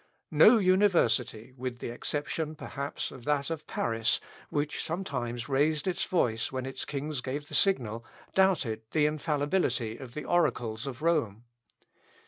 No 0.31 0.57
University, 0.57 1.53
with 1.55 1.77
the 1.77 1.91
exception, 1.91 2.55
perhaps, 2.55 3.11
of 3.11 3.23
that 3.25 3.51
of 3.51 3.67
Paris, 3.67 4.19
which 4.49 4.83
sometimes 4.83 5.47
raised 5.47 5.85
its 5.87 6.05
voice 6.05 6.51
when 6.51 6.65
its 6.65 6.85
kings 6.85 7.21
gave 7.21 7.47
the 7.49 7.53
signal, 7.53 8.03
doubted 8.33 8.81
the 8.93 9.05
infallibility 9.05 9.97
of 9.97 10.15
the 10.15 10.25
oracles 10.25 10.87
of 10.87 11.03
Rome. 11.03 11.43